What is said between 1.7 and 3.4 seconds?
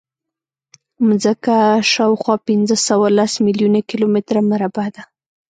شاوخوا پینځهسوهلس